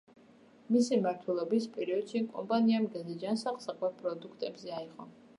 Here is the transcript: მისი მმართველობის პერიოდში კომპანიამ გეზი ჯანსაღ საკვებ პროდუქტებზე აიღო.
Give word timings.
მისი 0.75 0.95
მმართველობის 1.01 1.67
პერიოდში 1.75 2.21
კომპანიამ 2.37 2.87
გეზი 2.95 3.17
ჯანსაღ 3.25 3.59
საკვებ 3.67 3.93
პროდუქტებზე 4.01 4.73
აიღო. 4.79 5.07